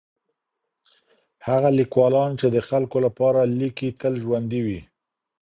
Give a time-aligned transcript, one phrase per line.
[1.47, 4.79] هغه ليکوالان چي د خلګو لپاره ليکي تل ژوندي وي.